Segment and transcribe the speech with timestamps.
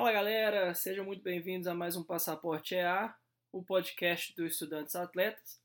[0.00, 3.14] Fala galera, sejam muito bem-vindos a mais um Passaporte EA,
[3.52, 5.60] o podcast do Estudantes Atletas.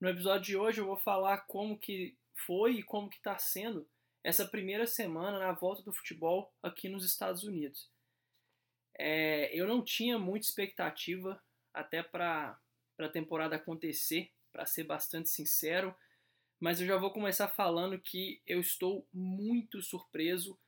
[0.00, 3.88] No episódio de hoje eu vou falar como que foi e como que está sendo
[4.24, 7.88] essa primeira semana na volta do futebol aqui nos Estados Unidos.
[8.98, 11.40] É, eu não tinha muita expectativa
[11.72, 12.58] até para
[12.98, 15.94] a temporada acontecer, para ser bastante sincero,
[16.58, 20.58] mas eu já vou começar falando que eu estou muito surpreso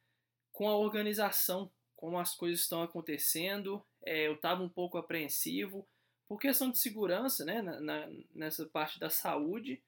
[0.53, 1.69] com a organização
[1.99, 3.85] como as coisas estão acontecendo.
[4.07, 5.87] É, eu estava um pouco apreensivo
[6.29, 9.83] por questão de segurança, né, na, na, nessa parte da saúde.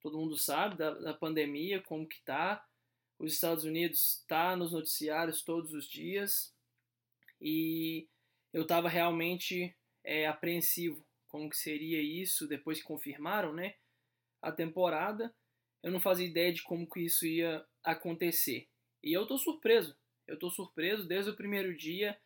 [0.00, 2.66] Todo mundo sabe da, da pandemia, como que tá.
[3.18, 6.54] Os Estados Unidos está nos noticiários todos os dias
[7.38, 8.08] e
[8.54, 13.74] eu estava realmente é, apreensivo como que seria isso depois que confirmaram, né,
[14.40, 15.34] a temporada.
[15.82, 18.66] Eu não fazia ideia de como que isso ia acontecer.
[19.02, 19.94] E eu tô surpreso
[20.30, 22.16] eu estou surpreso desde o primeiro dia,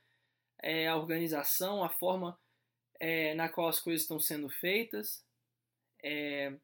[0.62, 2.38] é, a organização, a forma
[3.00, 5.24] é, na qual as coisas estão sendo feitas.
[6.02, 6.54] É,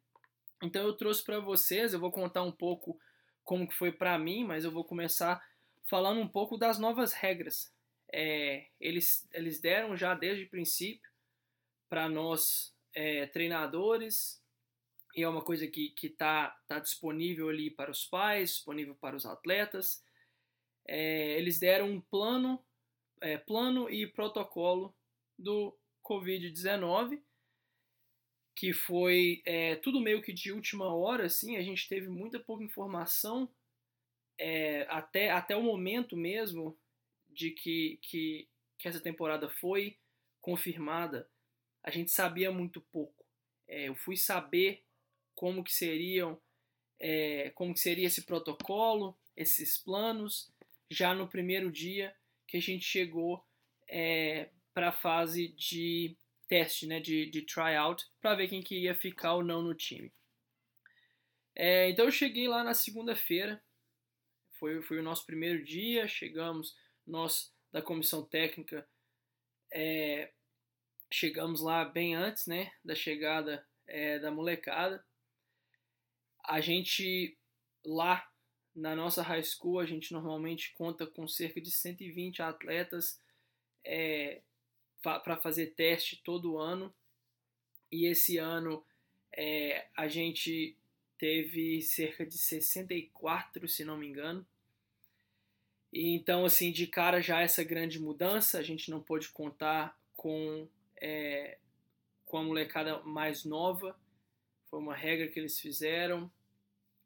[0.63, 3.01] então eu trouxe para vocês, eu vou contar um pouco
[3.43, 5.43] como que foi para mim, mas eu vou começar
[5.89, 7.73] falando um pouco das novas regras.
[8.13, 11.11] É, eles, eles deram já desde o princípio
[11.89, 14.45] para nós é, treinadores,
[15.17, 19.25] e é uma coisa que está tá disponível ali para os pais, disponível para os
[19.25, 20.05] atletas,
[20.91, 22.61] é, eles deram um plano,
[23.21, 24.93] é, plano e protocolo
[25.39, 27.23] do Covid-19,
[28.57, 32.65] que foi é, tudo meio que de última hora, assim, a gente teve muita pouca
[32.65, 33.49] informação
[34.37, 36.77] é, até, até o momento mesmo
[37.29, 39.97] de que, que, que essa temporada foi
[40.41, 41.31] confirmada,
[41.85, 43.25] a gente sabia muito pouco.
[43.69, 44.83] É, eu fui saber
[45.37, 46.41] como que seriam,
[46.99, 50.53] é, como que seria esse protocolo, esses planos,
[50.91, 52.15] já no primeiro dia
[52.47, 53.45] que a gente chegou
[53.89, 56.17] é, para a fase de
[56.49, 60.13] teste, né, de, de tryout, para ver quem que ia ficar ou não no time.
[61.55, 63.63] É, então eu cheguei lá na segunda-feira,
[64.59, 66.77] foi, foi o nosso primeiro dia, chegamos,
[67.07, 68.87] nós da comissão técnica
[69.73, 70.33] é,
[71.13, 75.05] chegamos lá bem antes né, da chegada é, da molecada.
[76.45, 77.39] A gente
[77.85, 78.30] lá
[78.75, 83.21] na nossa high school, a gente normalmente conta com cerca de 120 atletas
[83.85, 84.41] é,
[85.03, 86.93] para fazer teste todo ano.
[87.91, 88.85] E esse ano
[89.33, 90.77] é, a gente
[91.19, 94.47] teve cerca de 64, se não me engano.
[95.93, 100.69] E então, assim, de cara já essa grande mudança, a gente não pôde contar com,
[100.97, 101.59] é,
[102.25, 103.99] com a molecada mais nova.
[104.71, 106.31] Foi uma regra que eles fizeram.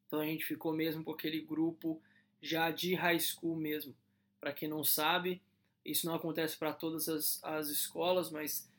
[0.06, 2.00] Então a gente ficou mesmo com aquele grupo
[2.40, 3.94] já de high school mesmo.
[4.40, 5.40] Para quem não sabe,
[5.84, 8.70] isso não acontece para todas as, as escolas, mas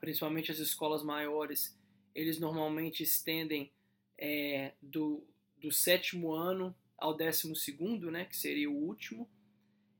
[0.00, 1.78] principalmente as escolas maiores,
[2.14, 3.72] eles normalmente estendem
[4.18, 5.24] é, do,
[5.56, 9.28] do sétimo ano ao décimo segundo, né, que seria o último,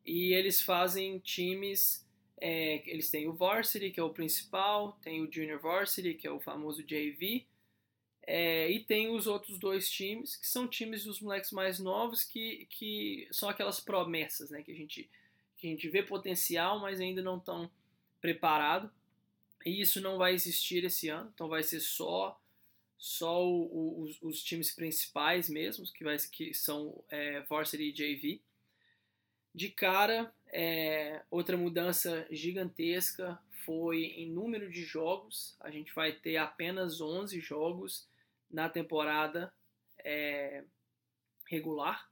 [0.05, 2.07] e eles fazem times,
[2.41, 6.31] é, eles têm o varsity, que é o principal, tem o junior varsity, que é
[6.31, 7.47] o famoso JV,
[8.27, 12.67] é, e tem os outros dois times, que são times dos moleques mais novos, que,
[12.71, 14.63] que são aquelas promessas, né?
[14.63, 15.11] Que a gente,
[15.57, 17.71] que a gente vê potencial, mas ainda não estão
[18.21, 18.91] preparados.
[19.65, 22.41] E isso não vai existir esse ano, então vai ser só
[22.97, 27.93] só o, o, os, os, times principais mesmo, que, vai, que são é, Varsity e
[27.93, 28.41] JV.
[29.55, 35.55] De cara, é, outra mudança gigantesca foi em número de jogos.
[35.61, 38.09] A gente vai ter apenas 11 jogos
[38.55, 39.53] na temporada
[39.99, 40.63] é,
[41.45, 42.09] regular.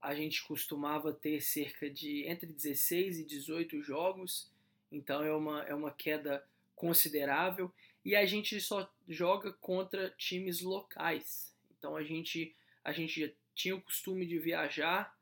[0.00, 4.52] A gente costumava ter cerca de entre 16 e 18 jogos,
[4.92, 6.46] então é uma, é uma queda
[6.76, 7.72] considerável.
[8.04, 11.54] E a gente só joga contra times locais.
[11.78, 15.18] Então a gente, a gente tinha o costume de viajar,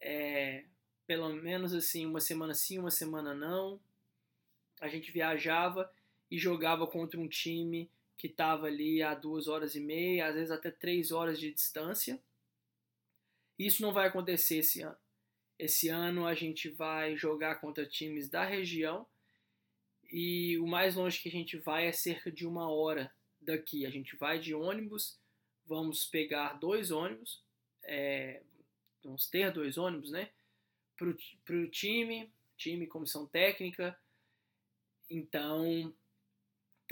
[0.00, 0.64] é,
[1.04, 3.80] pelo menos assim, uma semana sim, uma semana não.
[4.80, 5.92] A gente viajava
[6.30, 10.50] e jogava contra um time que estava ali a duas horas e meia, às vezes
[10.50, 12.22] até três horas de distância.
[13.58, 14.96] Isso não vai acontecer esse ano.
[15.58, 19.06] Esse ano a gente vai jogar contra times da região
[20.10, 23.86] e o mais longe que a gente vai é cerca de uma hora daqui.
[23.86, 25.18] A gente vai de ônibus,
[25.64, 27.42] vamos pegar dois ônibus,
[27.82, 28.42] é,
[29.02, 30.30] vamos ter dois ônibus, né?
[30.96, 33.98] Para o time, time, comissão técnica.
[35.08, 35.94] Então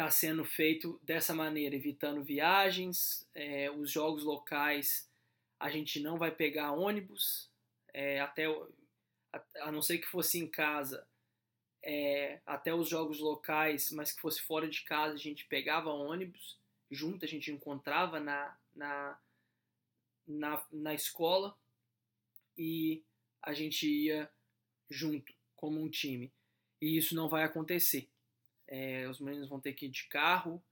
[0.00, 5.06] está sendo feito dessa maneira, evitando viagens, é, os jogos locais
[5.58, 7.50] a gente não vai pegar ônibus,
[7.92, 11.06] é, até a, a, não ser que fosse em casa,
[11.82, 16.56] é, até os jogos locais, mas que fosse fora de casa, a gente pegava ônibus
[16.90, 19.18] junto, a gente encontrava na, na,
[20.26, 21.54] na, na escola
[22.56, 23.02] e
[23.42, 24.30] a gente ia
[24.88, 26.32] junto, como um time.
[26.80, 28.08] E isso não vai acontecer.
[28.70, 30.62] É, os meninos vão ter que ir de carro.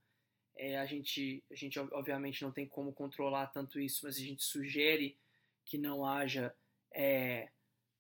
[0.56, 4.44] É, a, gente, a gente, obviamente, não tem como controlar tanto isso, mas a gente
[4.44, 5.18] sugere
[5.64, 6.54] que não haja
[6.94, 7.50] é,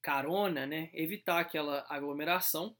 [0.00, 0.88] carona, né?
[0.94, 2.76] evitar aquela aglomeração.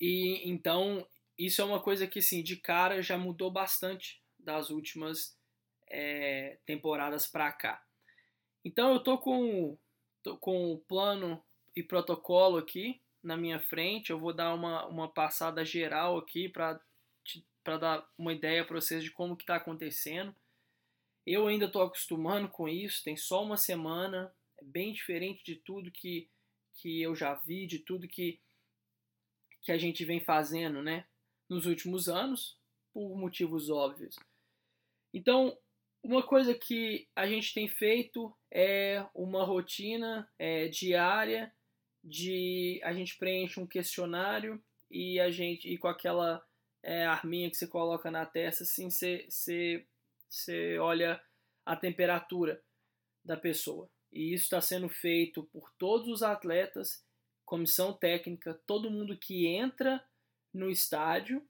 [0.00, 5.36] E então, isso é uma coisa que, assim, de cara já mudou bastante das últimas
[5.86, 7.84] é, temporadas para cá.
[8.64, 9.76] Então, eu tô com,
[10.22, 11.42] tô com o plano
[11.76, 14.10] e protocolo aqui na minha frente.
[14.10, 16.80] Eu vou dar uma, uma passada geral aqui para
[17.64, 20.34] dar uma ideia para vocês de como que está acontecendo.
[21.26, 25.90] Eu ainda estou acostumando com isso, tem só uma semana, é bem diferente de tudo
[25.90, 26.28] que,
[26.74, 28.40] que eu já vi, de tudo que,
[29.60, 31.06] que a gente vem fazendo né,
[31.48, 32.58] nos últimos anos,
[32.92, 34.16] por motivos óbvios.
[35.12, 35.56] Então,
[36.02, 41.54] uma coisa que a gente tem feito é uma rotina é, diária
[42.02, 46.44] de a gente preenche um questionário e a gente e com aquela
[46.82, 49.86] é, arminha que você coloca na testa, assim, você, você,
[50.28, 51.22] você olha
[51.64, 52.62] a temperatura
[53.24, 53.88] da pessoa.
[54.12, 57.04] E isso está sendo feito por todos os atletas,
[57.44, 60.04] comissão técnica, todo mundo que entra
[60.52, 61.46] no estádio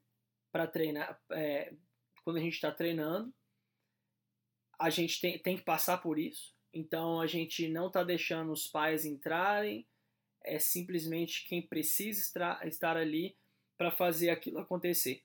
[0.52, 1.72] para treinar, é,
[2.22, 3.32] quando a gente está treinando,
[4.78, 6.54] a gente tem, tem que passar por isso.
[6.72, 9.86] Então a gente não está deixando os pais entrarem,
[10.44, 12.20] é simplesmente quem precisa
[12.64, 13.36] estar ali
[13.76, 15.22] para fazer aquilo acontecer.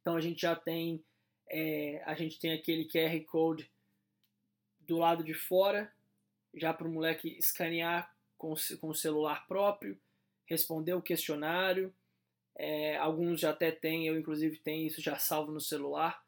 [0.00, 1.04] Então a gente já tem
[1.48, 3.70] é, a gente tem aquele QR code
[4.80, 5.92] do lado de fora,
[6.54, 10.00] já para o moleque escanear com, com o celular próprio,
[10.46, 11.94] responder o questionário.
[12.54, 16.24] É, alguns já até têm, eu inclusive tenho isso já salvo no celular,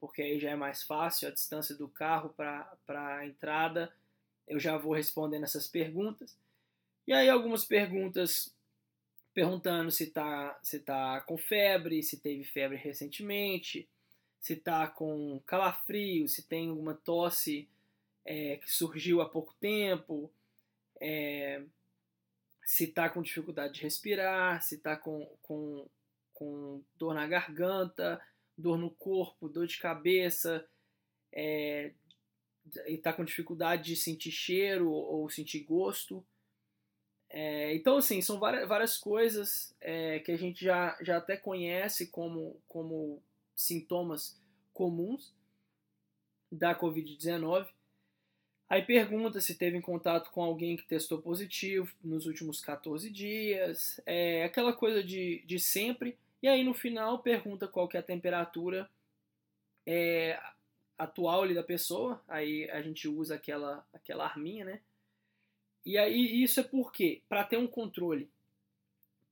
[0.00, 3.92] porque aí já é mais fácil a distância do carro para a entrada.
[4.46, 6.36] Eu já vou respondendo essas perguntas.
[7.08, 8.54] E aí algumas perguntas
[9.32, 13.88] perguntando se está se tá com febre, se teve febre recentemente,
[14.38, 17.66] se está com calafrio, se tem alguma tosse
[18.26, 20.30] é, que surgiu há pouco tempo,
[21.00, 21.62] é,
[22.62, 25.88] se está com dificuldade de respirar, se está com, com,
[26.34, 28.20] com dor na garganta,
[28.54, 30.62] dor no corpo, dor de cabeça,
[31.32, 31.90] é,
[32.86, 36.22] e está com dificuldade de sentir cheiro ou sentir gosto.
[37.30, 42.06] É, então, assim, são várias, várias coisas é, que a gente já, já até conhece
[42.06, 43.22] como, como
[43.54, 44.40] sintomas
[44.72, 45.34] comuns
[46.50, 47.66] da Covid-19.
[48.68, 54.00] Aí pergunta se teve em contato com alguém que testou positivo nos últimos 14 dias,
[54.04, 56.16] é aquela coisa de, de sempre.
[56.42, 58.88] E aí no final pergunta qual que é a temperatura
[59.86, 60.38] é,
[60.98, 62.22] atual ali da pessoa.
[62.28, 64.80] Aí a gente usa aquela, aquela arminha, né?
[65.88, 67.22] E aí isso é por quê?
[67.30, 68.28] Para ter um controle.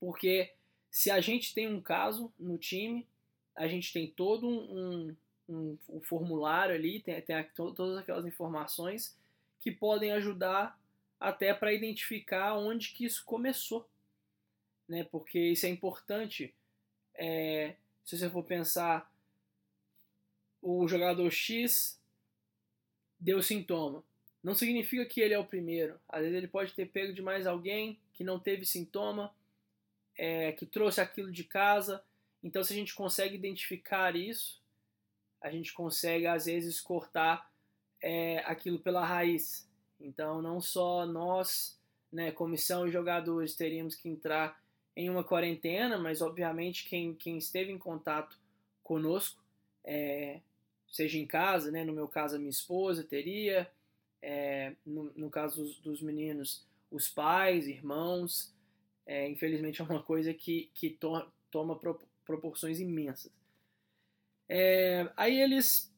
[0.01, 0.55] Porque
[0.91, 3.07] se a gente tem um caso no time,
[3.55, 5.15] a gente tem todo um,
[5.47, 9.15] um, um, formulário ali, tem, tem todas aquelas informações
[9.61, 10.81] que podem ajudar
[11.21, 13.87] até para identificar onde que isso começou.
[14.89, 15.05] Né?
[15.05, 16.55] Porque isso é importante.
[17.17, 19.13] É, se você for pensar,
[20.63, 22.01] o jogador X
[23.21, 24.03] deu sintoma
[24.47, 25.99] não significa que ele é o primeiro.
[26.09, 29.35] Às vezes ele pode ter pego de mais alguém que não teve sintoma,
[30.17, 32.01] é, que trouxe aquilo de casa.
[32.45, 34.63] Então, se a gente consegue identificar isso,
[35.41, 37.51] a gente consegue às vezes cortar
[38.01, 39.69] é, aquilo pela raiz.
[39.99, 41.77] Então, não só nós,
[42.13, 44.63] né, comissão e jogadores, teríamos que entrar
[44.95, 48.39] em uma quarentena, mas obviamente quem, quem esteve em contato
[48.85, 49.43] conosco,
[49.83, 50.41] é,
[50.89, 53.69] seja em casa, né, no meu caso a minha esposa teria,
[54.29, 58.53] é, no, no, caso dos, dos, meninos, os pais, irmãos,
[59.07, 63.31] é, infelizmente é uma coisa que, que to, toma pro, proporções imensas.
[64.49, 65.95] É, aí eles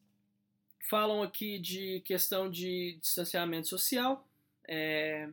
[0.87, 4.23] falam aqui de questão de distanciamento social.
[4.67, 5.27] É,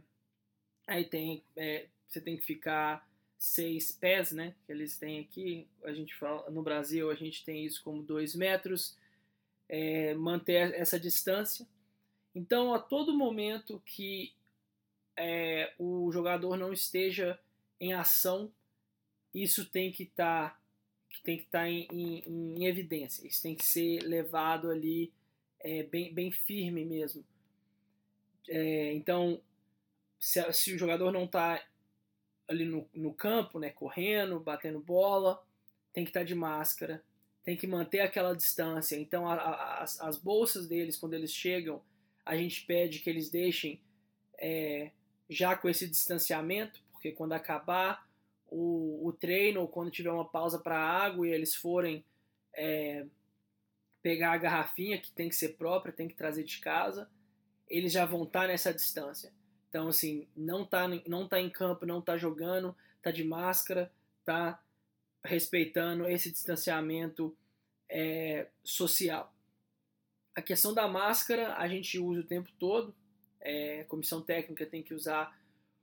[0.87, 4.55] aí tem, é, você tem que ficar seis pés, né?
[4.65, 5.69] Que eles têm aqui.
[5.85, 8.97] A gente fala no Brasil a gente tem isso como dois metros.
[9.69, 11.67] É, manter essa distância.
[12.37, 14.35] Então, a todo momento que
[15.17, 17.41] é, o jogador não esteja
[17.81, 18.53] em ação,
[19.33, 20.61] isso tem que estar tá,
[21.25, 23.27] tem que tá em, em, em, evidência.
[23.27, 25.11] Isso tem que ser levado ali
[25.61, 27.25] é, bem, bem firme mesmo.
[28.47, 29.41] É, então,
[30.21, 31.67] se, se, o jogador não está
[32.47, 35.43] ali no, no campo, né, correndo, batendo bola,
[35.91, 37.03] tem que estar tá de máscara,
[37.43, 38.95] tem que manter aquela distância.
[38.95, 41.83] Então, a, a, as, as, bolsas deles, quando eles chegam,
[42.27, 43.81] a gente pede que eles deixem
[44.37, 44.91] é,
[45.31, 48.07] já com esse distanciamento, porque quando acabar
[48.49, 52.05] o, o treino ou quando tiver uma pausa para água e eles forem
[52.53, 53.07] é,
[54.03, 57.09] pegar a garrafinha que tem que ser própria, tem que trazer de casa,
[57.69, 59.33] eles já vão estar tá nessa distância.
[59.69, 63.93] Então, assim, não tá, não tá em campo, não tá jogando, tá de máscara,
[64.25, 64.61] tá
[65.25, 67.37] respeitando esse distanciamento
[67.89, 69.33] é, social.
[70.37, 72.95] A questão da máscara a gente usa o tempo todo,
[73.41, 75.37] é, comissão técnica tem que usar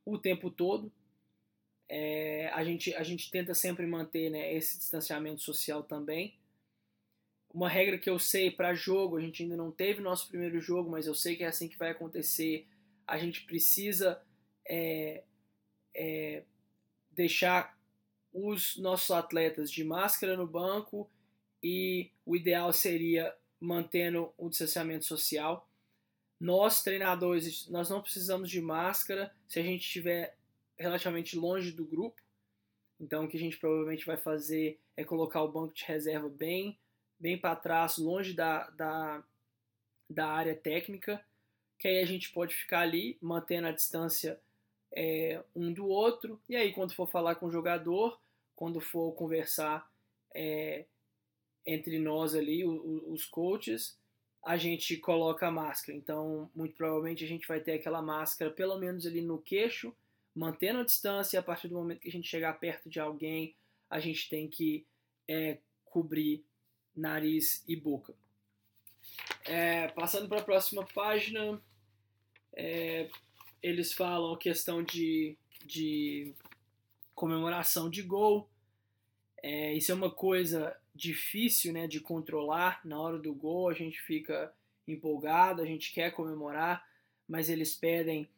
[0.06, 0.90] o tempo todo.
[1.90, 6.36] É, a, gente, a gente tenta sempre manter né, esse distanciamento social também.
[7.54, 10.90] Uma regra que eu sei para jogo, a gente ainda não teve nosso primeiro jogo,
[10.90, 12.66] mas eu sei que é assim que vai acontecer
[13.08, 14.22] a gente precisa
[14.68, 15.24] é,
[15.96, 16.44] é,
[17.12, 17.78] deixar
[18.34, 21.10] os nossos atletas de máscara no banco
[21.62, 25.68] e o ideal seria mantendo o distanciamento social.
[26.40, 30.36] Nós, treinadores, nós não precisamos de máscara se a gente estiver
[30.78, 32.22] relativamente longe do grupo.
[33.00, 36.78] Então, o que a gente provavelmente vai fazer é colocar o banco de reserva bem,
[37.20, 39.24] bem para trás, longe da, da,
[40.10, 41.24] da área técnica
[41.84, 44.40] que aí a gente pode ficar ali mantendo a distância
[44.96, 48.18] é, um do outro, e aí quando for falar com o jogador,
[48.56, 49.92] quando for conversar
[50.34, 50.86] é,
[51.66, 53.98] entre nós ali, os coaches,
[54.44, 55.98] a gente coloca a máscara.
[55.98, 59.96] Então, muito provavelmente a gente vai ter aquela máscara pelo menos ali no queixo,
[60.36, 63.56] mantendo a distância, a partir do momento que a gente chegar perto de alguém,
[63.90, 64.86] a gente tem que
[65.28, 66.44] é, cobrir
[66.96, 68.14] nariz e boca.
[69.46, 71.62] É, passando para a próxima página,
[72.54, 73.10] é,
[73.62, 76.34] eles falam a questão de, de
[77.16, 78.50] comemoração de gol.
[79.42, 82.82] É, isso é uma coisa difícil né, de controlar.
[82.86, 84.54] Na hora do gol a gente fica
[84.88, 86.86] empolgado, a gente quer comemorar,
[87.28, 88.30] mas eles pedem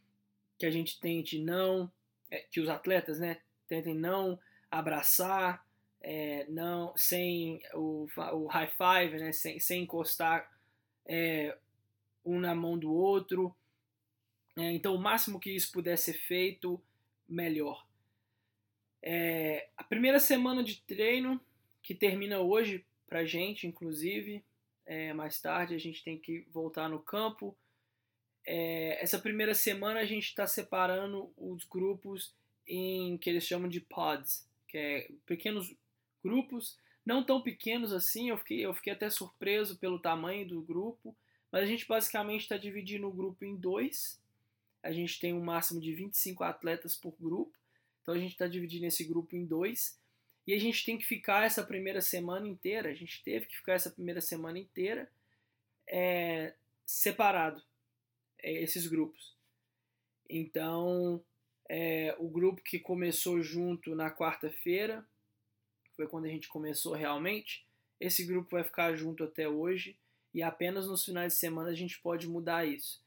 [0.57, 1.91] que a gente tente não,
[2.31, 5.65] é, que os atletas né, tentem não abraçar,
[6.01, 10.49] é, não sem o, o high five, né, sem, sem encostar
[11.05, 11.57] é,
[12.23, 13.55] um na mão do outro.
[14.57, 16.81] É, então, o máximo que isso puder ser feito,
[17.27, 17.85] melhor.
[19.01, 21.39] É, a primeira semana de treino,
[21.85, 24.43] que termina hoje pra gente, inclusive,
[24.87, 27.55] é, mais tarde a gente tem que voltar no campo.
[28.43, 32.33] É, essa primeira semana a gente está separando os grupos
[32.67, 35.75] em que eles chamam de pods, que é pequenos
[36.23, 36.75] grupos,
[37.05, 41.15] não tão pequenos assim, eu fiquei, eu fiquei até surpreso pelo tamanho do grupo,
[41.51, 44.19] mas a gente basicamente está dividindo o grupo em dois,
[44.81, 47.55] a gente tem um máximo de 25 atletas por grupo,
[48.01, 50.03] então a gente está dividindo esse grupo em dois.
[50.45, 53.73] E a gente tem que ficar essa primeira semana inteira, a gente teve que ficar
[53.73, 55.09] essa primeira semana inteira
[55.87, 56.53] é,
[56.85, 57.61] separado,
[58.39, 59.35] é, esses grupos.
[60.29, 61.23] Então,
[61.69, 65.05] é, o grupo que começou junto na quarta-feira,
[65.95, 67.65] foi quando a gente começou realmente,
[67.99, 69.97] esse grupo vai ficar junto até hoje
[70.33, 73.03] e apenas nos finais de semana a gente pode mudar isso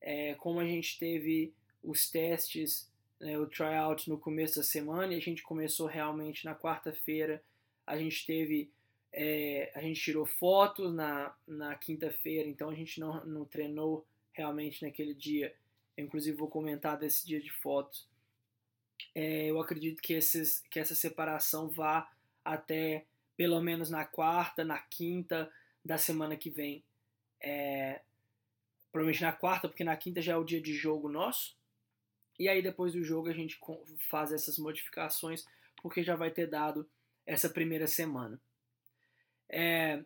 [0.00, 2.89] é, como a gente teve os testes,
[3.20, 7.42] né, o tryout no começo da semana, e a gente começou realmente na quarta-feira,
[7.86, 8.70] a gente teve,
[9.12, 14.82] é, a gente tirou fotos na, na quinta-feira, então a gente não, não treinou realmente
[14.82, 15.54] naquele dia.
[15.96, 18.08] Eu, inclusive vou comentar desse dia de fotos.
[19.14, 22.10] É, eu acredito que, esses, que essa separação vá
[22.44, 23.04] até
[23.36, 25.50] pelo menos na quarta, na quinta
[25.84, 26.84] da semana que vem.
[27.40, 28.02] É,
[28.92, 31.56] provavelmente na quarta, porque na quinta já é o dia de jogo nosso.
[32.40, 33.60] E aí depois do jogo a gente
[34.08, 35.44] faz essas modificações,
[35.82, 36.88] porque já vai ter dado
[37.26, 38.40] essa primeira semana.
[39.46, 40.02] É,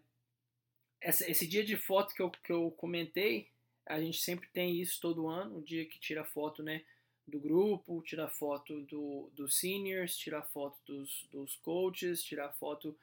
[1.01, 3.49] esse dia de foto que eu, que eu comentei,
[3.87, 6.85] a gente sempre tem isso todo ano, o dia que tira foto né,
[7.25, 12.99] do grupo, tira foto do, dos seniors, tira foto dos, dos coaches, tira foto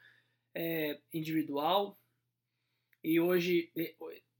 [0.54, 1.96] é, individual.
[3.02, 3.72] E hoje,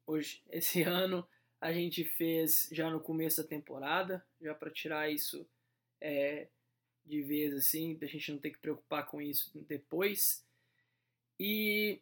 [0.07, 1.27] hoje, esse ano,
[1.63, 5.49] a gente fez já no começo da temporada, já para tirar isso
[6.01, 6.49] é,
[7.07, 10.45] de vez assim, a gente não ter que preocupar com isso depois.
[11.39, 12.01] E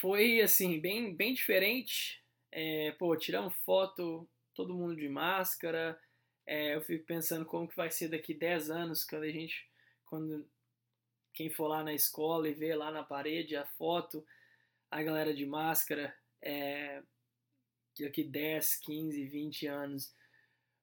[0.00, 2.22] foi assim, bem, bem diferente.
[2.52, 6.00] É, pô, tiramos foto, todo mundo de máscara.
[6.46, 9.68] É, eu fico pensando como que vai ser daqui 10 anos, quando a gente.
[10.06, 10.48] Quando
[11.34, 14.24] quem for lá na escola e ver lá na parede a foto,
[14.88, 16.14] a galera de máscara.
[16.40, 17.02] É,
[18.00, 20.12] daqui 10, 15, 20 anos.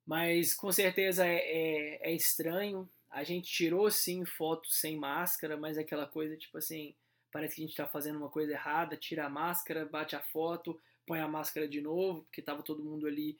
[0.05, 2.89] Mas com certeza é, é, é estranho.
[3.09, 6.95] a gente tirou sim fotos sem máscara, mas é aquela coisa tipo assim,
[7.31, 10.79] parece que a gente está fazendo uma coisa errada, tira a máscara, bate a foto,
[11.05, 13.37] põe a máscara de novo, porque estava todo mundo ali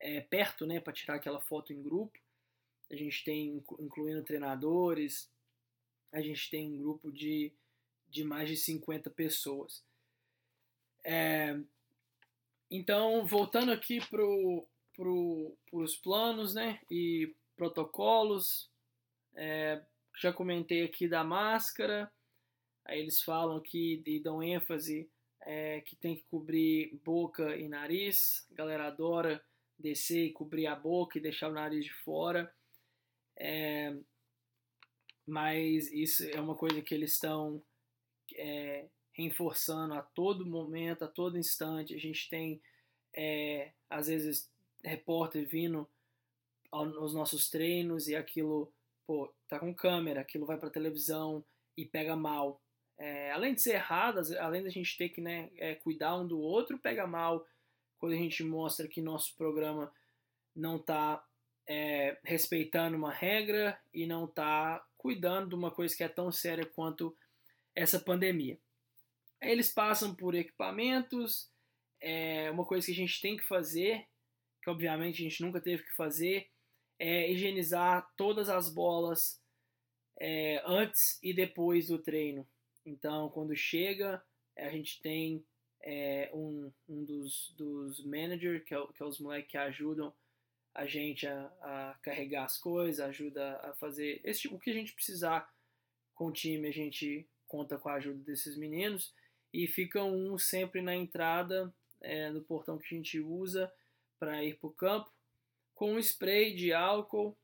[0.00, 2.18] é, perto, né, para tirar aquela foto em grupo.
[2.90, 5.30] A gente tem, incluindo treinadores,
[6.12, 7.52] a gente tem um grupo de,
[8.08, 9.82] de mais de 50 pessoas.
[11.02, 11.58] É,
[12.76, 14.20] então, voltando aqui para
[14.94, 18.68] pro, os planos né, e protocolos,
[19.36, 19.80] é,
[20.20, 22.10] já comentei aqui da máscara,
[22.84, 25.08] aí eles falam aqui e dão ênfase
[25.42, 29.40] é, que tem que cobrir boca e nariz, a galera adora
[29.78, 32.52] descer e cobrir a boca e deixar o nariz de fora.
[33.36, 33.96] É,
[35.24, 37.62] mas isso é uma coisa que eles estão
[38.34, 41.94] é, reforçando a todo momento, a todo instante.
[41.94, 42.60] A gente tem,
[43.14, 44.50] é, às vezes,
[44.82, 45.88] repórter vindo
[46.70, 48.72] aos nossos treinos e aquilo,
[49.06, 51.44] pô, tá com câmera, aquilo vai para televisão
[51.76, 52.60] e pega mal.
[52.98, 56.38] É, além de ser errado, além da gente ter que né, é, cuidar um do
[56.40, 57.46] outro, pega mal
[57.98, 59.92] quando a gente mostra que nosso programa
[60.54, 61.24] não está
[61.66, 66.66] é, respeitando uma regra e não está cuidando de uma coisa que é tão séria
[66.66, 67.16] quanto
[67.74, 68.58] essa pandemia.
[69.44, 71.50] Eles passam por equipamentos,
[72.00, 74.06] é uma coisa que a gente tem que fazer,
[74.62, 76.48] que obviamente a gente nunca teve que fazer,
[76.98, 79.40] é higienizar todas as bolas
[80.18, 82.46] é, antes e depois do treino.
[82.84, 84.22] Então, quando chega,
[84.56, 85.44] a gente tem
[85.82, 90.14] é, um, um dos, dos managers, que é, que é os moleques que ajudam
[90.74, 94.92] a gente a, a, carregar as coisas, ajuda a fazer esse o que a gente
[94.92, 95.48] precisar
[96.14, 99.14] com o time, a gente conta com a ajuda desses meninos
[99.54, 103.72] e fica um sempre na entrada é, no portão que a gente usa
[104.18, 105.12] para ir para o campo
[105.76, 107.36] com um spray de álcool,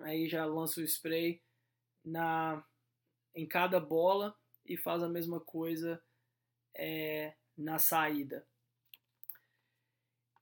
[0.00, 1.40] aí já lança o spray
[2.04, 2.64] na
[3.34, 6.02] em cada bola e faz a mesma coisa
[6.74, 8.44] é, na saída.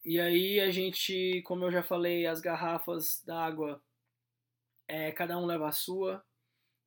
[0.03, 3.83] E aí a gente, como eu já falei, as garrafas d'água,
[4.89, 6.25] é, cada um leva a sua.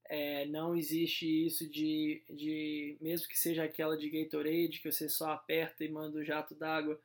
[0.10, 5.32] É, não existe isso de, de, mesmo que seja aquela de Gatorade, que você só
[5.32, 7.00] aperta e manda o jato d'água,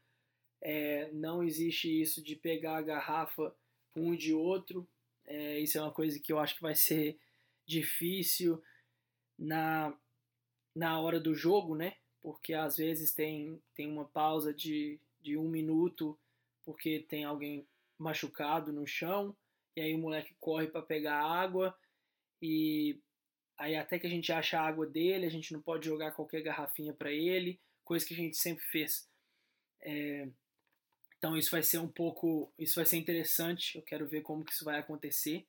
[0.60, 3.54] é, não existe isso de pegar a garrafa
[3.94, 4.88] um de outro.
[5.26, 7.18] É, isso é uma coisa que eu acho que vai ser
[7.66, 8.62] difícil
[9.38, 9.94] na,
[10.74, 11.94] na hora do jogo, né?
[12.24, 16.18] porque às vezes tem, tem uma pausa de, de um minuto
[16.64, 17.66] porque tem alguém
[17.98, 19.36] machucado no chão
[19.76, 21.76] e aí o moleque corre para pegar água
[22.44, 23.00] e
[23.56, 26.42] aí até que a gente acha a água dele a gente não pode jogar qualquer
[26.42, 29.08] garrafinha para ele coisa que a gente sempre fez
[29.80, 30.28] é,
[31.18, 34.52] então isso vai ser um pouco isso vai ser interessante eu quero ver como que
[34.52, 35.46] isso vai acontecer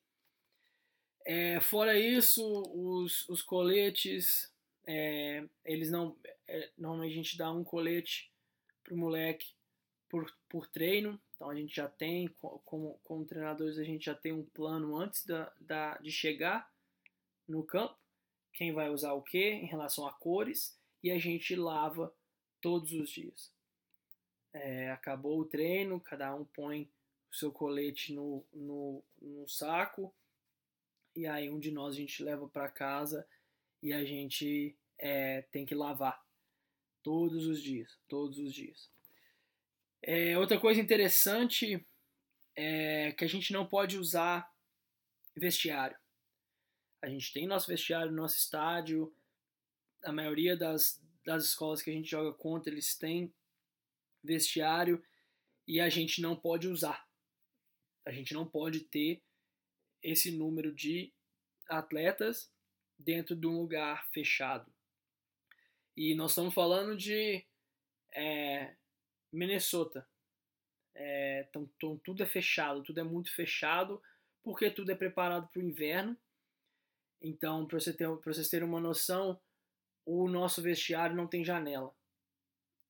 [1.24, 4.54] é, fora isso os, os coletes
[4.86, 6.16] é, eles não.
[6.46, 8.30] É, normalmente a gente dá um colete
[8.84, 9.48] pro moleque
[10.08, 11.20] por, por treino.
[11.34, 12.28] Então a gente já tem,
[12.64, 16.70] como, como treinadores, a gente já tem um plano antes da, da, de chegar
[17.48, 17.96] no campo.
[18.52, 20.78] Quem vai usar o que em relação a cores.
[21.02, 22.12] E a gente lava
[22.60, 23.52] todos os dias.
[24.52, 26.90] É, acabou o treino, cada um põe
[27.30, 30.14] o seu colete no, no, no saco.
[31.14, 33.26] E aí um de nós a gente leva para casa
[33.82, 36.20] e a gente é, tem que lavar
[37.02, 38.90] todos os dias, todos os dias.
[40.02, 41.86] É, outra coisa interessante
[42.54, 44.50] é que a gente não pode usar
[45.34, 45.96] vestiário.
[47.06, 49.14] A gente tem nosso vestiário no nosso estádio,
[50.02, 53.32] a maioria das, das escolas que a gente joga contra, eles têm
[54.24, 55.00] vestiário
[55.68, 57.08] e a gente não pode usar.
[58.04, 59.22] A gente não pode ter
[60.02, 61.12] esse número de
[61.68, 62.52] atletas
[62.98, 64.74] dentro de um lugar fechado.
[65.96, 67.46] E nós estamos falando de
[68.16, 68.74] é,
[69.32, 70.08] Minnesota.
[70.92, 71.70] É, então,
[72.02, 74.02] tudo é fechado, tudo é muito fechado,
[74.42, 76.18] porque tudo é preparado para o inverno.
[77.20, 79.40] Então, para você ter, vocês terem uma noção,
[80.04, 81.94] o nosso vestiário não tem janela.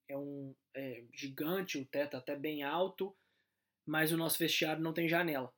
[0.09, 3.17] É um é gigante, o teto até bem alto,
[3.85, 5.53] mas o nosso vestiário não tem janela.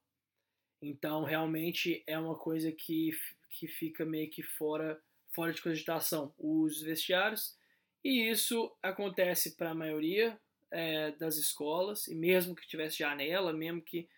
[0.80, 3.10] Então, realmente é uma coisa que
[3.50, 5.02] que fica meio que fora,
[5.34, 7.56] fora de cogitação, os vestiários,
[8.04, 13.82] e isso acontece para a maioria é, das escolas, e mesmo que tivesse janela, mesmo
[13.82, 14.08] que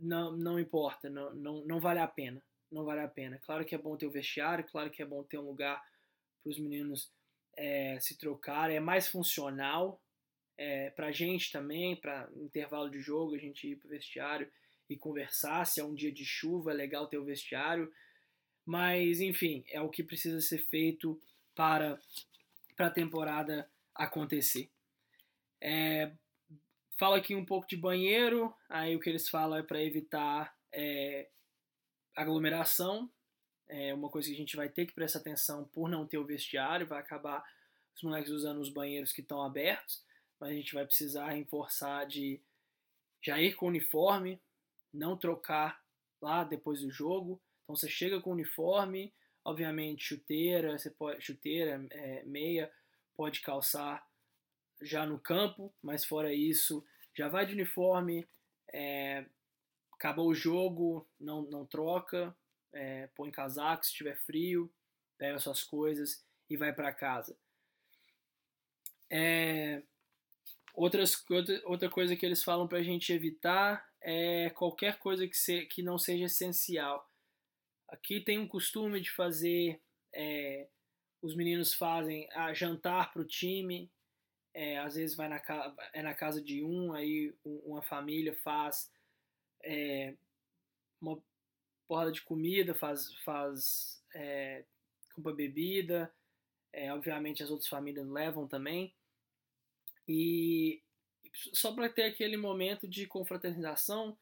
[0.00, 2.42] não, não importa, não, não, não vale a pena,
[2.74, 3.38] não vale a pena.
[3.38, 5.82] Claro que é bom ter o vestiário, claro que é bom ter um lugar
[6.42, 7.10] para os meninos
[7.56, 10.00] é, se trocarem, é mais funcional
[10.56, 14.50] é, para a gente também, para intervalo de jogo, a gente ir para o vestiário
[14.88, 15.64] e conversar.
[15.64, 17.92] Se é um dia de chuva, é legal ter o vestiário.
[18.64, 21.20] Mas, enfim, é o que precisa ser feito
[21.54, 21.98] para,
[22.76, 24.70] para a temporada acontecer.
[25.60, 26.12] É,
[26.98, 31.28] fala aqui um pouco de banheiro, aí o que eles falam é para evitar é,
[32.14, 33.10] aglomeração,
[33.68, 36.24] é uma coisa que a gente vai ter que prestar atenção por não ter o
[36.24, 37.44] vestiário, vai acabar
[37.94, 40.04] os moleques usando os banheiros que estão abertos,
[40.38, 42.40] mas a gente vai precisar reforçar de
[43.22, 44.40] já ir com o uniforme,
[44.92, 45.82] não trocar
[46.20, 47.40] lá depois do jogo.
[47.62, 49.12] Então você chega com o uniforme,
[49.44, 52.70] obviamente chuteira, você pode chuteira, é, meia,
[53.14, 54.06] pode calçar
[54.82, 58.26] já no campo, mas fora isso, já vai de uniforme,
[58.72, 59.24] é,
[59.94, 62.36] acabou o jogo, não, não troca,
[62.72, 64.72] é, põe casaco se tiver frio,
[65.16, 67.36] pega suas coisas e vai para casa.
[69.10, 69.82] É,
[70.74, 71.24] outras,
[71.64, 75.82] outra, coisa que eles falam para a gente evitar é qualquer coisa que, se, que
[75.82, 77.08] não seja essencial.
[77.88, 79.80] Aqui tem um costume de fazer,
[80.12, 80.68] é,
[81.22, 83.90] os meninos fazem a jantar para o time,
[84.52, 85.40] é, às vezes vai na,
[85.92, 88.90] é na casa de um, aí uma família faz
[89.64, 90.14] é,
[91.00, 91.20] uma
[91.86, 94.64] porrada de comida, faz, faz é,
[95.14, 96.12] compra bebida,
[96.72, 98.94] é, obviamente as outras famílias levam também.
[100.06, 100.82] E
[101.52, 104.16] só para ter aquele momento de confraternização,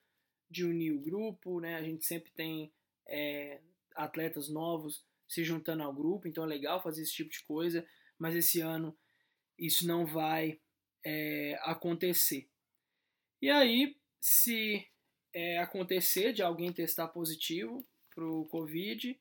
[0.51, 1.77] de unir o grupo, né?
[1.77, 2.73] A gente sempre tem
[3.09, 3.61] é,
[3.95, 7.87] atletas novos se juntando ao grupo, então é legal fazer esse tipo de coisa,
[8.19, 8.97] mas esse ano
[9.59, 10.61] isso não vai
[11.05, 12.49] é, acontecer.
[13.41, 14.87] E aí, se
[15.33, 19.19] é, acontecer de alguém testar positivo para o Covid,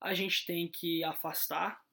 [0.00, 1.84] a gente tem que afastar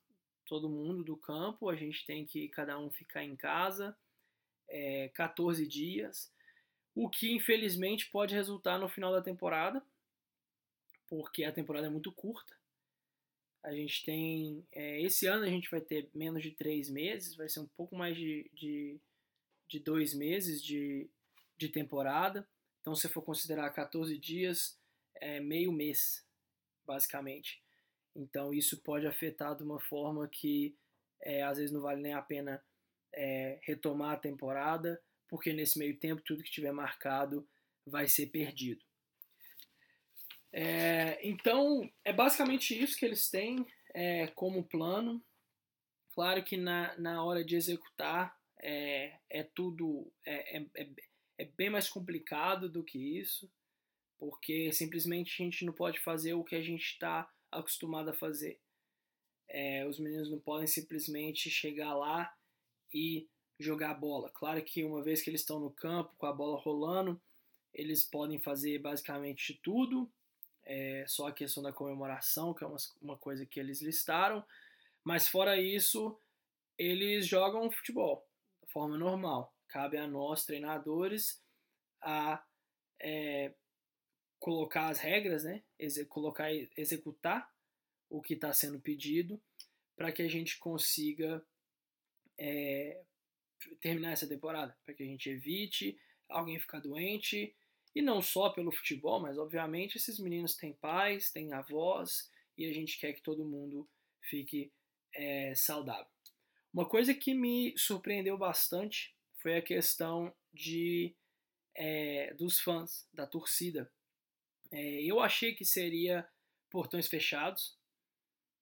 [0.45, 3.95] todo mundo do campo, a gente tem que cada um ficar em casa
[4.69, 6.31] é, 14 dias,
[6.95, 9.83] o que infelizmente pode resultar no final da temporada,
[11.07, 12.55] porque a temporada é muito curta.
[13.63, 14.65] A gente tem.
[14.71, 17.95] É, esse ano a gente vai ter menos de três meses, vai ser um pouco
[17.95, 18.99] mais de, de,
[19.67, 21.09] de dois meses de,
[21.57, 22.47] de temporada.
[22.87, 24.79] Então, se for considerar 14 dias,
[25.19, 26.25] é meio mês,
[26.85, 27.61] basicamente.
[28.15, 30.73] Então, isso pode afetar de uma forma que
[31.21, 32.63] é, às vezes não vale nem a pena
[33.13, 37.45] é, retomar a temporada, porque nesse meio tempo tudo que tiver marcado
[37.85, 38.81] vai ser perdido.
[40.53, 45.21] É, então, é basicamente isso que eles têm é, como plano.
[46.11, 50.65] Claro que na, na hora de executar é, é tudo é,
[51.37, 53.49] é, bem mais complicado do que isso,
[54.17, 58.59] porque simplesmente a gente não pode fazer o que a gente está acostumado a fazer.
[59.47, 62.33] É, os meninos não podem simplesmente chegar lá
[62.93, 63.27] e
[63.59, 64.29] jogar a bola.
[64.31, 67.21] Claro que uma vez que eles estão no campo com a bola rolando,
[67.73, 70.11] eles podem fazer basicamente tudo,
[70.65, 74.43] é, só a questão da comemoração, que é uma, uma coisa que eles listaram,
[75.03, 76.19] mas fora isso,
[76.77, 78.27] eles jogam futebol
[78.61, 81.41] da forma normal cabe a nós, treinadores,
[82.01, 82.43] a
[82.99, 83.53] é,
[84.39, 85.63] colocar as regras, né?
[85.77, 87.51] Exe colocar, executar
[88.09, 89.41] o que está sendo pedido
[89.95, 91.43] para que a gente consiga
[92.37, 93.01] é,
[93.81, 95.99] terminar essa temporada, para que a gente evite
[96.29, 97.55] alguém ficar doente
[97.95, 102.73] e não só pelo futebol, mas obviamente esses meninos têm pais, têm avós e a
[102.73, 103.89] gente quer que todo mundo
[104.21, 104.71] fique
[105.13, 106.05] é, saudável.
[106.71, 111.15] Uma coisa que me surpreendeu bastante foi a questão de
[111.75, 113.91] é, dos fãs, da torcida.
[114.71, 116.27] É, eu achei que seria
[116.69, 117.77] portões fechados,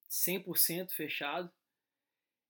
[0.09, 1.51] 100% fechado.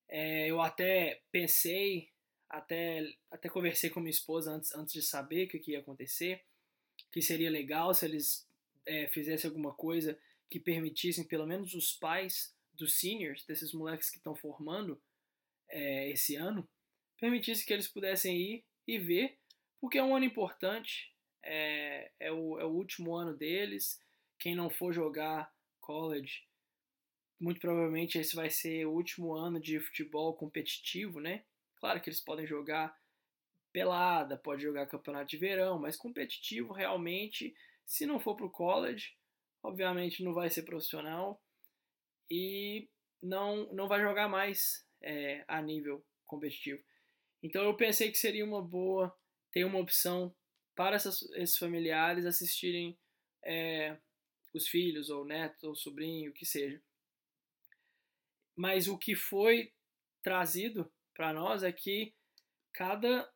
[0.10, 2.12] É, eu até pensei,
[2.50, 6.44] até, até conversei com minha esposa antes, antes de saber o que, que ia acontecer,
[7.12, 8.48] que seria legal se eles
[8.86, 14.18] é, fizessem alguma coisa que permitissem pelo menos os pais dos seniors, desses moleques que
[14.18, 15.02] estão formando
[15.70, 16.68] é, esse ano,
[17.19, 19.38] permitisse que eles pudessem ir e ver,
[19.80, 24.01] porque é um ano importante, é, é, o, é o último ano deles.
[24.39, 26.43] Quem não for jogar college,
[27.39, 31.43] muito provavelmente esse vai ser o último ano de futebol competitivo, né?
[31.78, 32.97] Claro que eles podem jogar
[33.71, 37.54] pelada, pode jogar campeonato de verão, mas competitivo realmente,
[37.86, 39.13] se não for para o college,
[39.62, 41.41] obviamente não vai ser profissional
[42.30, 42.88] e
[43.21, 46.82] não, não vai jogar mais é, a nível competitivo.
[47.46, 49.16] Então eu pensei que seria uma boa
[49.52, 50.36] ter uma opção
[50.76, 52.98] para essas, esses familiares assistirem
[53.44, 53.96] é,
[54.52, 56.82] os filhos, ou netos, ou sobrinho, o que seja.
[58.56, 59.72] Mas o que foi
[60.24, 62.16] trazido para nós é que
[62.74, 63.32] cada,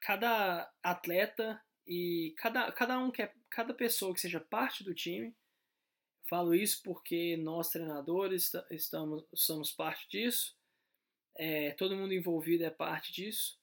[0.00, 5.34] cada atleta e cada, cada um que é, cada pessoa que seja parte do time,
[6.28, 10.56] falo isso porque nós treinadores estamos somos parte disso,
[11.36, 13.58] é, todo mundo envolvido é parte disso.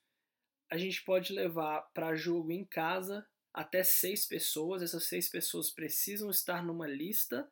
[0.69, 4.81] A gente pode levar para jogo em casa até seis pessoas.
[4.81, 7.51] Essas seis pessoas precisam estar numa lista.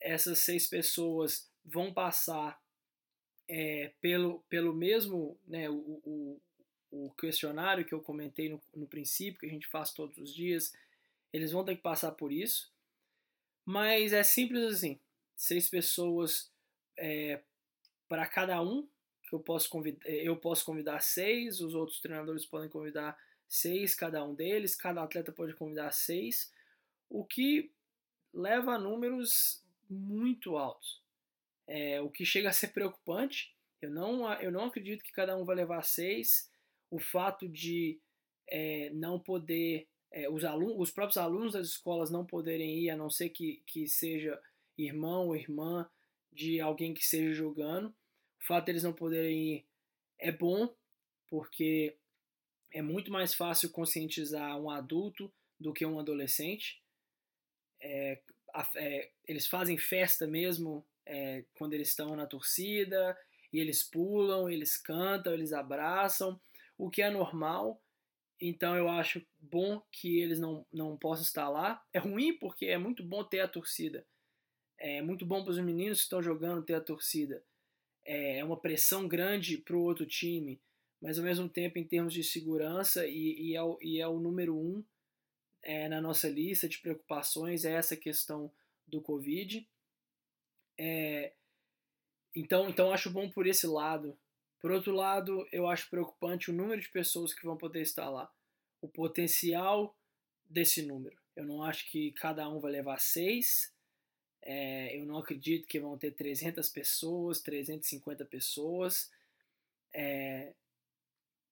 [0.00, 2.60] Essas seis pessoas vão passar
[3.48, 6.40] é, pelo, pelo mesmo né, o, o,
[6.90, 10.72] o questionário que eu comentei no, no princípio, que a gente faz todos os dias,
[11.32, 12.72] eles vão ter que passar por isso.
[13.64, 14.98] Mas é simples assim:
[15.36, 16.50] seis pessoas
[16.96, 17.40] é,
[18.12, 18.86] para cada um,
[19.22, 24.22] que eu posso, convidar, eu posso convidar seis, os outros treinadores podem convidar seis, cada
[24.22, 26.52] um deles, cada atleta pode convidar seis,
[27.08, 27.72] o que
[28.30, 31.00] leva a números muito altos.
[31.66, 33.56] É, o que chega a ser preocupante.
[33.80, 36.50] Eu não, eu não acredito que cada um vai levar seis
[36.90, 37.98] o fato de
[38.46, 42.96] é, não poder, é, os, alunos, os próprios alunos das escolas não poderem ir, a
[42.96, 44.38] não ser que, que seja
[44.76, 45.88] irmão ou irmã
[46.30, 47.94] de alguém que esteja jogando.
[48.42, 49.66] O fato deles não poderem ir
[50.18, 50.74] é bom,
[51.28, 51.96] porque
[52.72, 56.82] é muito mais fácil conscientizar um adulto do que um adolescente.
[57.80, 58.20] É,
[58.76, 63.16] é, eles fazem festa mesmo é, quando eles estão na torcida,
[63.52, 66.40] e eles pulam, eles cantam, eles abraçam
[66.76, 67.80] o que é normal.
[68.40, 71.80] Então eu acho bom que eles não, não possam estar lá.
[71.92, 74.04] É ruim porque é muito bom ter a torcida.
[74.78, 77.44] É muito bom para os meninos que estão jogando ter a torcida.
[78.04, 80.60] É, é uma pressão grande para o outro time,
[81.00, 84.20] mas ao mesmo tempo, em termos de segurança, e, e, é, o, e é o
[84.20, 84.84] número um
[85.62, 88.52] é, na nossa lista de preocupações, é essa questão
[88.86, 89.66] do Covid.
[90.76, 91.32] É,
[92.34, 94.18] então, então acho bom por esse lado.
[94.60, 98.32] Por outro lado, eu acho preocupante o número de pessoas que vão poder estar lá,
[98.80, 99.96] o potencial
[100.48, 101.16] desse número.
[101.34, 103.74] Eu não acho que cada um vai levar seis.
[104.42, 109.10] É, eu não acredito que vão ter 300 pessoas, 350 pessoas
[109.92, 110.52] é,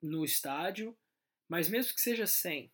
[0.02, 0.96] no estádio.
[1.48, 2.70] Mas mesmo que seja 100,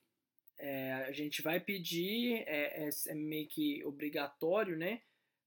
[0.59, 5.03] é, a gente vai pedir, é, é, é meio que obrigatório, né?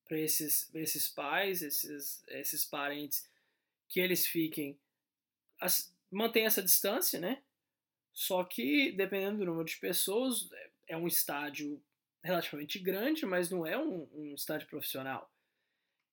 [0.08, 3.27] Para esses, esses pais, esses, esses parentes
[3.88, 4.79] que eles fiquem
[6.12, 7.41] mantém essa distância, né?
[8.13, 10.49] Só que dependendo do número de pessoas,
[10.88, 11.82] é um estádio
[12.23, 15.32] relativamente grande, mas não é um, um estádio profissional.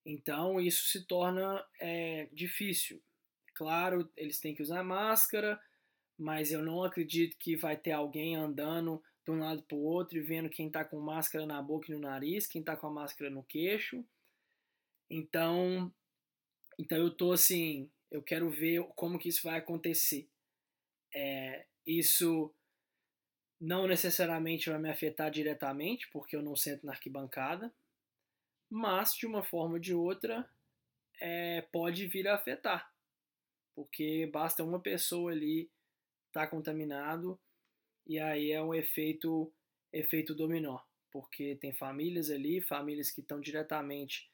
[0.05, 3.03] Então isso se torna é, difícil.
[3.55, 5.61] Claro, eles têm que usar máscara,
[6.19, 10.16] mas eu não acredito que vai ter alguém andando de um lado para o outro
[10.16, 12.92] e vendo quem está com máscara na boca e no nariz, quem está com a
[12.92, 14.05] máscara no queixo.
[15.11, 15.92] Então,
[16.79, 20.29] então eu tô assim, eu quero ver como que isso vai acontecer.
[21.12, 22.55] É, isso
[23.61, 27.73] não necessariamente vai me afetar diretamente, porque eu não sento na arquibancada,
[28.69, 30.49] mas de uma forma ou de outra
[31.21, 32.92] é, pode vir a afetar,
[33.75, 35.71] porque basta uma pessoa ali
[36.29, 37.38] estar tá contaminado
[38.07, 39.53] e aí é um efeito
[39.92, 44.31] efeito dominó, porque tem famílias ali, famílias que estão diretamente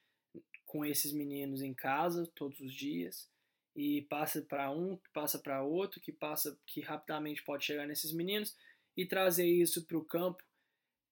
[0.66, 3.30] com esses meninos em casa todos os dias
[3.76, 8.56] e passa para um, passa para outro, que passa que rapidamente pode chegar nesses meninos
[8.96, 10.42] e trazer isso para o campo.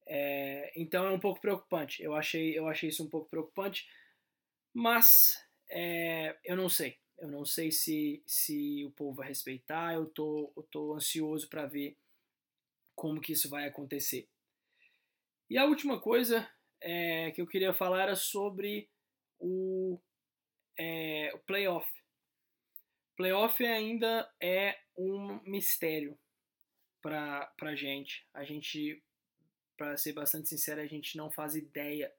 [0.07, 2.01] É, então é um pouco preocupante.
[2.01, 3.87] Eu achei, eu achei isso um pouco preocupante,
[4.73, 5.37] mas
[5.69, 6.99] é, eu não sei.
[7.17, 9.93] Eu não sei se, se o povo vai respeitar.
[9.93, 11.95] Eu tô, eu tô ansioso para ver
[12.95, 14.27] como que isso vai acontecer.
[15.49, 16.49] E a última coisa
[16.81, 18.89] é, que eu queria falar era sobre
[19.39, 19.99] o,
[20.77, 21.89] é, o playoff.
[23.15, 26.17] Playoff ainda é um mistério
[27.01, 28.25] para a gente.
[28.33, 29.01] A gente,
[29.77, 32.13] para ser bastante sincero, a gente não faz ideia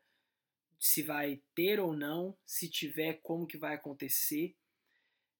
[0.78, 4.54] se vai ter ou não, se tiver, como que vai acontecer.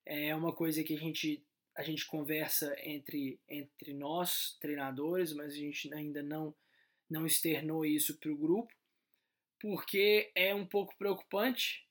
[0.07, 5.57] É uma coisa que a gente a gente conversa entre entre nós treinadores, mas a
[5.57, 6.55] gente ainda não
[7.09, 8.72] não externou isso para o grupo
[9.62, 11.87] porque é um pouco preocupante,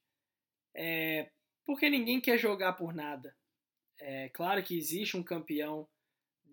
[0.75, 1.31] é,
[1.65, 3.33] porque ninguém quer jogar por nada.
[3.97, 5.87] É claro que existe um campeão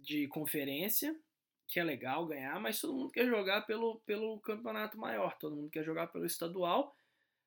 [0.02, 1.18] de conferência,
[1.66, 5.70] que é legal ganhar, mas todo mundo quer jogar pelo, pelo campeonato maior, todo mundo
[5.70, 6.96] quer jogar pelo estadual.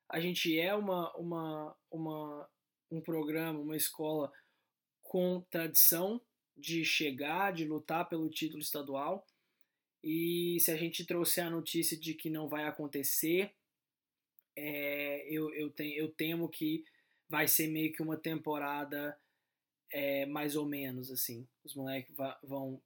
[0.07, 2.49] A gente é uma, uma, uma,
[2.91, 4.31] um programa, uma escola
[5.01, 6.21] com tradição
[6.55, 9.25] de chegar, de lutar pelo título estadual.
[10.03, 13.53] E se a gente trouxer a notícia de que não vai acontecer,
[14.55, 16.83] é, eu, eu, tenho, eu temo que
[17.29, 19.17] vai ser meio que uma temporada
[19.91, 21.47] é, mais ou menos assim.
[21.63, 22.81] Os moleques vão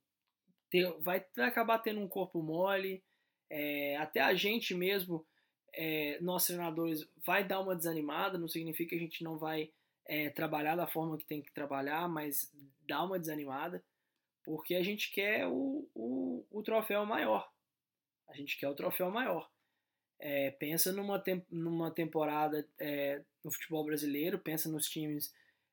[0.70, 3.02] ter, vai, acabar tendo um corpo mole,
[3.48, 5.24] é, até a gente mesmo,
[5.72, 9.70] é, nós treinadores, vai dar uma desanimada, não significa que a gente não vai
[10.06, 12.52] é, trabalhar da forma que tem que trabalhar, mas
[12.86, 13.82] dá uma desanimada,
[14.44, 17.50] porque a gente quer o, o, o troféu maior.
[18.28, 19.48] A gente quer o troféu maior.
[20.18, 25.32] É, pensa numa, tem, numa temporada é, no futebol brasileiro, pensa nos times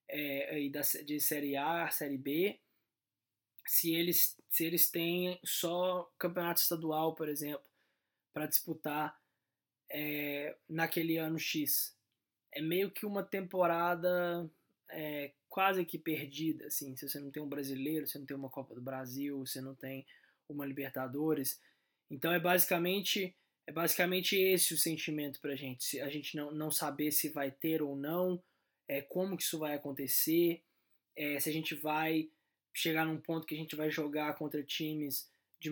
[0.10, 2.60] é, da, de Série A, Série B,
[3.66, 7.66] se eles, se eles têm só campeonato estadual, por exemplo,
[8.34, 9.18] para disputar
[9.90, 11.96] é, naquele ano X.
[12.52, 14.50] É meio que uma temporada
[14.90, 18.50] é, quase que perdida, assim, se você não tem um brasileiro, você não tem uma
[18.50, 20.06] Copa do Brasil, você não tem
[20.50, 21.60] uma Libertadores.
[22.10, 23.36] Então é basicamente
[23.66, 25.86] é basicamente esse o sentimento para a gente.
[25.86, 28.44] Se a gente não, não saber se vai ter ou não,
[28.88, 30.64] é, como que isso vai acontecer,
[31.16, 32.30] é, se a gente vai
[32.74, 35.70] chegar num ponto que a gente vai jogar contra times de,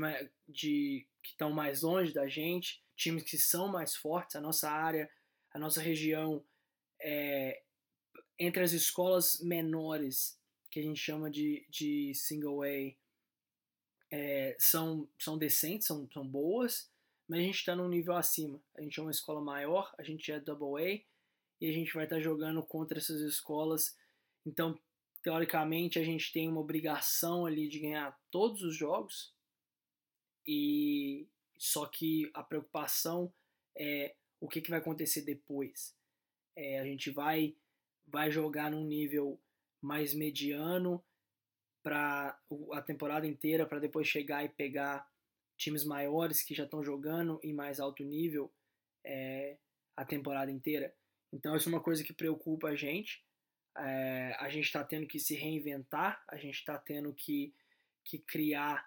[0.48, 5.10] de que estão mais longe da gente, times que são mais fortes, a nossa área,
[5.52, 6.44] a nossa região,
[7.00, 7.62] é,
[8.40, 12.96] entre as escolas menores, que a gente chama de, de single A,
[14.10, 16.90] é, são, são decentes, são, são boas,
[17.28, 18.62] mas a gente está num nível acima.
[18.76, 21.11] A gente é uma escola maior, a gente é double A,
[21.62, 23.96] e a gente vai estar tá jogando contra essas escolas.
[24.44, 24.78] Então,
[25.22, 29.34] teoricamente, a gente tem uma obrigação ali de ganhar todos os jogos.
[30.46, 33.32] E só que a preocupação
[33.78, 35.96] é o que, que vai acontecer depois.
[36.56, 37.56] É, a gente vai
[38.08, 39.40] vai jogar num nível
[39.80, 41.02] mais mediano
[41.82, 42.38] para
[42.74, 45.10] a temporada inteira para depois chegar e pegar
[45.56, 48.52] times maiores que já estão jogando em mais alto nível
[49.04, 49.58] é,
[49.96, 50.94] a temporada inteira.
[51.34, 53.24] Então isso é uma coisa que preocupa a gente.
[53.78, 57.54] É, a gente está tendo que se reinventar, a gente está tendo que,
[58.04, 58.86] que criar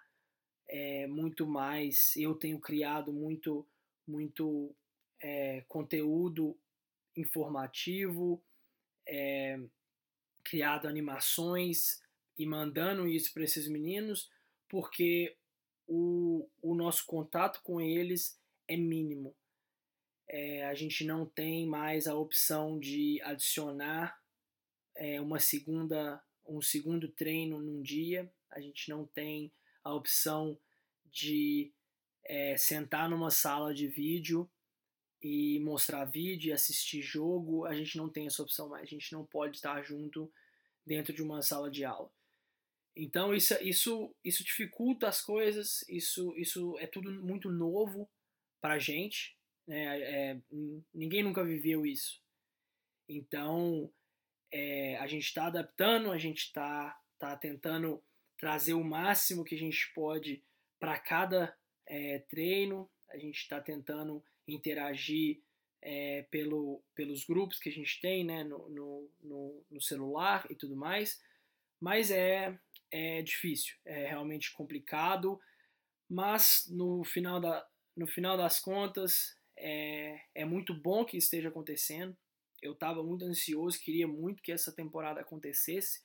[0.69, 2.15] é, muito mais.
[2.15, 3.67] Eu tenho criado muito,
[4.07, 4.75] muito
[5.21, 6.57] é, conteúdo
[7.15, 8.43] informativo,
[10.43, 12.01] criado animações
[12.37, 14.29] e mandando isso para esses meninos,
[14.67, 15.37] porque
[15.87, 19.35] o, o nosso contato com eles é mínimo.
[20.27, 24.19] É, a gente não tem mais a opção de adicionar
[24.95, 28.31] é, uma segunda, um segundo treino num dia.
[28.51, 29.51] A gente não tem
[29.83, 30.57] a opção
[31.05, 31.71] de
[32.23, 34.49] é, sentar numa sala de vídeo
[35.21, 37.65] e mostrar vídeo e assistir jogo.
[37.65, 38.83] A gente não tem essa opção mais.
[38.83, 40.31] A gente não pode estar junto
[40.85, 42.11] dentro de uma sala de aula.
[42.95, 48.09] Então isso, isso, isso dificulta as coisas, isso, isso é tudo muito novo
[48.61, 49.34] para a gente,
[49.67, 50.01] né?
[50.01, 50.41] É,
[50.93, 52.21] ninguém nunca viveu isso.
[53.07, 53.91] Então
[54.51, 58.03] é, a gente está adaptando, a gente está tá tentando
[58.37, 60.43] trazer o máximo que a gente pode
[60.79, 61.55] para cada
[61.87, 65.41] é, treino, a gente está tentando interagir
[65.81, 70.55] é, pelo, pelos grupos que a gente tem né, no, no, no, no celular e
[70.55, 71.21] tudo mais,
[71.79, 72.57] mas é,
[72.91, 75.39] é difícil, é realmente complicado,
[76.09, 82.15] mas no final, da, no final das contas é, é muito bom que esteja acontecendo.
[82.61, 86.01] Eu estava muito ansioso, queria muito que essa temporada acontecesse,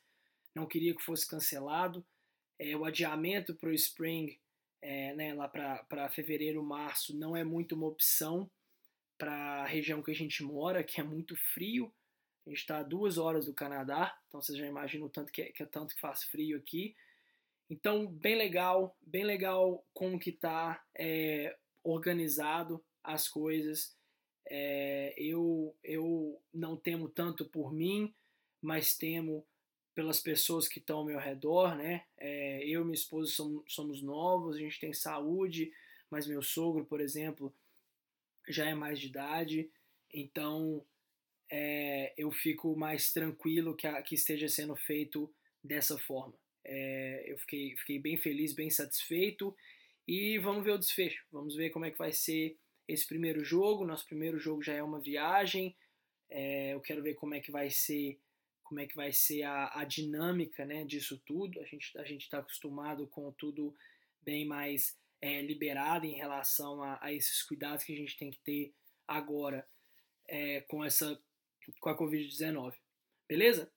[0.54, 2.04] não queria que fosse cancelado.
[2.58, 4.38] É, o adiamento para o Spring,
[4.82, 8.50] é, né, lá para fevereiro, março, não é muito uma opção
[9.16, 11.92] para a região que a gente mora, que é muito frio.
[12.46, 15.42] A gente está a duas horas do Canadá, então vocês já imaginam o tanto que
[15.42, 16.94] é, que é tanto que faz frio aqui.
[17.68, 23.96] Então, bem legal, bem legal como que está é, organizado as coisas.
[24.46, 28.12] É, eu, eu não temo tanto por mim,
[28.60, 29.46] mas temo
[29.94, 32.04] pelas pessoas que estão ao meu redor, né?
[32.16, 35.72] É, eu e minha esposa somos, somos novos, a gente tem saúde,
[36.10, 37.54] mas meu sogro, por exemplo,
[38.48, 39.70] já é mais de idade,
[40.12, 40.84] então
[41.50, 45.32] é, eu fico mais tranquilo que, a, que esteja sendo feito
[45.62, 46.34] dessa forma.
[46.64, 49.54] É, eu fiquei, fiquei bem feliz, bem satisfeito
[50.06, 51.24] e vamos ver o desfecho.
[51.30, 52.56] Vamos ver como é que vai ser
[52.92, 53.86] esse primeiro jogo.
[53.86, 55.76] Nosso primeiro jogo já é uma viagem.
[56.28, 58.20] É, eu quero ver como é que vai ser
[58.64, 61.60] como é que vai ser a, a dinâmica né, disso tudo.
[61.60, 63.74] A gente a está acostumado com tudo
[64.22, 68.38] bem mais é, liberado em relação a, a, esses cuidados que a gente tem que
[68.44, 68.72] ter
[69.08, 69.66] agora
[70.28, 71.20] é, com essa
[71.80, 72.74] com a Covid-19.
[73.28, 73.72] Beleza?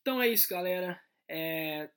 [0.00, 1.00] Então é isso, galera.
[1.28, 1.90] É,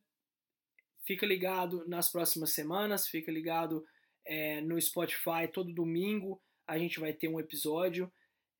[1.06, 3.86] fica ligado nas próximas semanas, fica ligado
[4.26, 8.12] é, no Spotify todo domingo a gente vai ter um episódio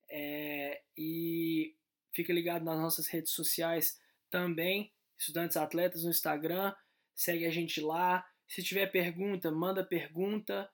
[0.08, 1.74] é, e
[2.12, 4.00] fica ligado nas nossas redes sociais
[4.30, 6.74] também, Estudantes Atletas no Instagram,
[7.14, 10.70] segue a gente lá, Se tiver pergunta, manda pergunta,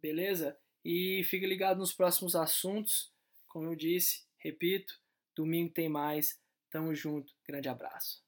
[0.00, 0.58] beleza?
[0.84, 3.12] E fica ligado nos próximos assuntos.
[3.46, 4.98] Como eu disse, repito,
[5.36, 6.40] domingo tem mais.
[6.70, 7.34] Tamo junto.
[7.46, 8.23] Grande abraço.